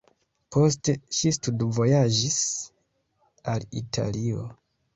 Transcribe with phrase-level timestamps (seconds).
[0.53, 2.41] Poste ŝi studvojaĝis
[3.55, 4.51] al Italio.